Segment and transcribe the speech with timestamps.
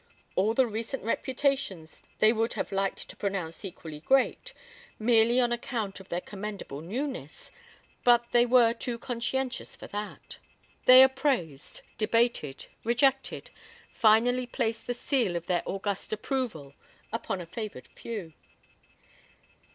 [0.35, 4.51] All the recent reputations they would have liked to pronounce equally great,
[4.97, 7.51] merely on account of their commendable newness,
[8.03, 10.39] but they were too conscientious for that.
[10.87, 13.51] They appraised, debated, rejected,
[13.93, 16.73] finally placed the seal of their august approval
[17.13, 18.33] upon a favored few.